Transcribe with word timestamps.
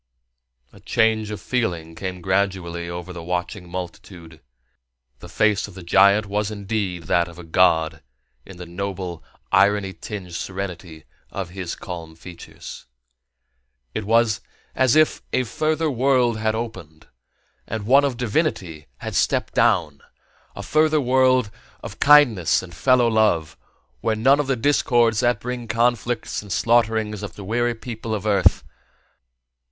A 0.73 0.79
change 0.79 1.29
of 1.29 1.39
feeling 1.39 1.93
came 1.93 2.21
gradually 2.21 2.89
over 2.89 3.13
the 3.13 3.21
watching 3.21 3.69
multitude. 3.69 4.41
The 5.19 5.29
face 5.29 5.67
of 5.67 5.75
the 5.75 5.83
giant 5.83 6.25
was 6.25 6.49
indeed 6.49 7.03
that 7.03 7.27
of 7.27 7.37
a 7.37 7.43
god 7.43 8.01
in 8.43 8.57
the 8.57 8.65
noble, 8.65 9.23
irony 9.51 9.93
tinged 9.93 10.33
serenity 10.33 11.03
of 11.29 11.51
his 11.51 11.75
calm 11.75 12.15
features. 12.15 12.87
It 13.93 14.03
was 14.05 14.41
if 14.75 15.21
a 15.33 15.43
further 15.43 15.91
world 15.91 16.39
had 16.39 16.55
opened, 16.55 17.05
and 17.67 17.85
one 17.85 18.03
of 18.03 18.17
divinity 18.17 18.87
had 19.01 19.13
stepped 19.13 19.53
down; 19.53 20.01
a 20.55 20.63
further 20.63 20.99
world 20.99 21.51
of 21.83 21.99
kindness 21.99 22.63
and 22.63 22.73
fellow 22.73 23.07
love, 23.07 23.55
where 23.99 24.15
were 24.15 24.19
none 24.23 24.39
of 24.39 24.47
the 24.47 24.55
discords 24.55 25.19
that 25.19 25.39
bring 25.39 25.67
conflicts 25.67 26.41
and 26.41 26.51
slaughterings 26.51 27.19
to 27.19 27.27
the 27.27 27.43
weary 27.43 27.75
people 27.75 28.15
of 28.15 28.25
Earth. 28.25 28.63